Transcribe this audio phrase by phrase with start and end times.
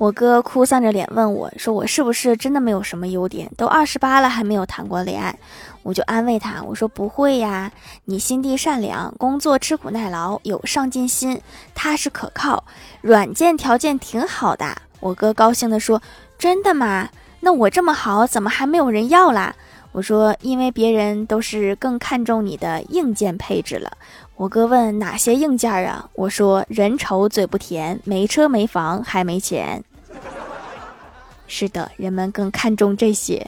[0.00, 3.52] 我哥哭丧着脸问我说：“我是不是真的没有什么优点？
[3.54, 5.38] 都二十八了还没有谈过恋爱？”
[5.84, 7.70] 我就安慰他我说：“不会呀，
[8.06, 11.38] 你心地善良，工作吃苦耐劳，有上进心，
[11.74, 12.64] 踏实可靠，
[13.02, 16.00] 软件条件挺好的。”我哥高兴地说
[16.38, 17.10] ：“真的吗？
[17.40, 19.54] 那我这么好，怎么还没有人要啦？”
[19.92, 23.92] 我说：“因为别人都是更看重你的硬件配置了。”
[24.36, 29.84] 我哥问：“哪些硬件啊？”我说：“人丑嘴不甜，没车没房还没钱。”
[31.50, 33.44] 是的，人们更看重这些。